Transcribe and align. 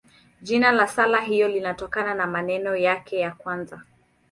Jina 0.41 0.71
la 0.71 0.87
sala 0.87 1.21
hiyo 1.21 1.47
linatokana 1.47 2.13
na 2.15 2.27
maneno 2.27 2.75
yake 2.75 3.19
ya 3.19 3.31
kwanza. 3.31 3.81